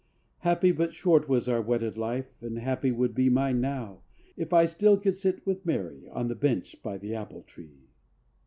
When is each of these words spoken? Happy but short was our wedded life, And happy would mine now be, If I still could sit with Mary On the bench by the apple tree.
Happy 0.39 0.71
but 0.71 0.93
short 0.95 1.29
was 1.29 1.47
our 1.47 1.61
wedded 1.61 1.95
life, 1.95 2.41
And 2.41 2.57
happy 2.57 2.89
would 2.91 3.15
mine 3.15 3.61
now 3.61 4.01
be, 4.35 4.41
If 4.41 4.51
I 4.51 4.65
still 4.65 4.97
could 4.97 5.15
sit 5.15 5.45
with 5.45 5.63
Mary 5.63 6.09
On 6.09 6.27
the 6.27 6.33
bench 6.33 6.81
by 6.81 6.97
the 6.97 7.13
apple 7.13 7.43
tree. 7.43 7.91